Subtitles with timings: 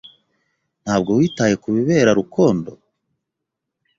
[0.83, 2.71] Ntabwo witaye kubibera Rukondo?